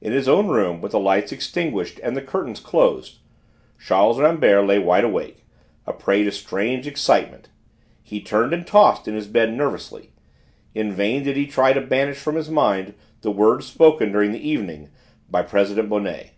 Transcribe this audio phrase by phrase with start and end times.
[0.00, 3.18] In his own room, with the lights extinguished and the curtains closed,
[3.84, 5.44] Charles Rambert lay wide awake,
[5.88, 7.48] a prey to strange excitement.
[8.00, 10.12] He turned and tossed in his bed nervously.
[10.72, 14.48] In vain did he try to banish from his mind the words spoken during the
[14.48, 14.88] evening
[15.28, 16.30] by President Bonnet.